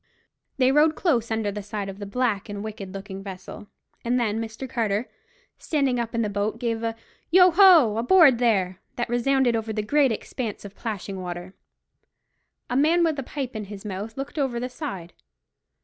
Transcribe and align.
They 0.57 0.71
rowed 0.71 0.95
close 0.95 1.29
under 1.29 1.51
the 1.51 1.61
side 1.61 1.87
of 1.87 1.99
the 1.99 2.07
black 2.07 2.49
and 2.49 2.63
wicked 2.63 2.91
looking 2.91 3.21
vessel, 3.21 3.67
and 4.03 4.19
then 4.19 4.39
Mr. 4.41 4.67
Carter, 4.67 5.07
standing 5.59 5.99
up 5.99 6.15
in 6.15 6.23
the 6.23 6.27
boat 6.29 6.57
gave 6.59 6.81
a 6.81 6.95
"Yo 7.29 7.51
ho! 7.51 7.97
aboard 7.97 8.39
there!" 8.39 8.79
that 8.95 9.09
resounded 9.09 9.55
over 9.55 9.71
the 9.71 9.83
great 9.83 10.11
expanse 10.11 10.65
of 10.65 10.73
plashing 10.75 11.21
water. 11.21 11.53
A 12.67 12.75
man 12.75 13.03
with 13.03 13.19
a 13.19 13.21
pipe 13.21 13.55
in 13.55 13.65
his 13.65 13.85
mouth 13.85 14.17
looked 14.17 14.39
over 14.39 14.59
the 14.59 14.69
side. 14.69 15.13